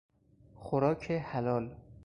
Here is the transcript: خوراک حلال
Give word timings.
خوراک 0.55 1.11
حلال 1.11 1.75